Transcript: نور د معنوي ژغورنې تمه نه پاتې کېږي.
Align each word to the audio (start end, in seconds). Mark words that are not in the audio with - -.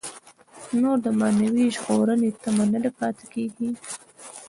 نور 0.81 0.97
د 1.05 1.07
معنوي 1.19 1.65
ژغورنې 1.75 2.29
تمه 2.43 2.65
نه 2.83 2.91
پاتې 2.99 3.25
کېږي. 3.33 3.69